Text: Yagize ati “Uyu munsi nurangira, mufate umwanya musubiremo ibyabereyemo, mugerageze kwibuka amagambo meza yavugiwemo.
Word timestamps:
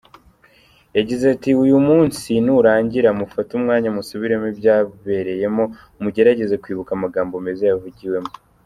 Yagize 0.97 1.23
ati 1.35 1.49
“Uyu 1.63 1.77
munsi 1.87 2.31
nurangira, 2.45 3.09
mufate 3.19 3.49
umwanya 3.59 3.89
musubiremo 3.95 4.45
ibyabereyemo, 4.53 5.63
mugerageze 6.01 6.55
kwibuka 6.63 6.91
amagambo 6.97 7.35
meza 7.45 7.63
yavugiwemo. 7.71 8.31